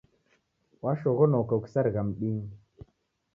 Washoghonoka 0.83 1.51
ukisarigha 1.57 2.01
mdinyi 2.07 2.49